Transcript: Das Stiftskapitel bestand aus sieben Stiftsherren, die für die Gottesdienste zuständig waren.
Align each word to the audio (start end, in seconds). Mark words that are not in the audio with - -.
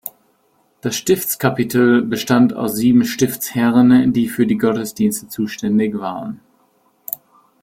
Das 0.81 0.95
Stiftskapitel 0.95 2.01
bestand 2.01 2.55
aus 2.55 2.75
sieben 2.75 3.05
Stiftsherren, 3.05 4.11
die 4.13 4.29
für 4.29 4.47
die 4.47 4.57
Gottesdienste 4.57 5.27
zuständig 5.27 5.95
waren. 5.99 6.39